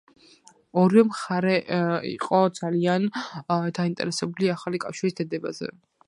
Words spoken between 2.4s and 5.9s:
ძალიან დაინტერესებული ახალი კავშირის დადებაზე.